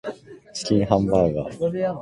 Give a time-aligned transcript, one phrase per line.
[0.55, 1.81] チキンハンバーガー